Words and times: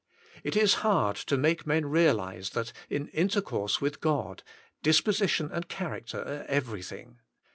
It 0.43 0.57
is 0.57 0.73
hard 0.81 1.15
to 1.17 1.37
make 1.37 1.67
men 1.67 1.85
realise 1.85 2.49
that, 2.57 2.73
in 2.89 3.09
intercourse 3.09 3.79
with 3.79 4.01
God, 4.01 4.41
disposition 4.81 5.51
and 5.53 5.69
character 5.69 6.21
are 6.21 6.45
every 6.49 6.81
thing. 6.81 7.19